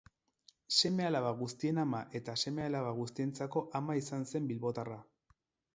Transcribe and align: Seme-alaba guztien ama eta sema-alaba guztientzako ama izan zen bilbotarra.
Seme-alaba 0.77 1.33
guztien 1.43 1.81
ama 1.83 2.01
eta 2.21 2.35
sema-alaba 2.45 2.97
guztientzako 3.03 3.65
ama 3.83 4.01
izan 4.05 4.29
zen 4.33 4.51
bilbotarra. 4.55 5.01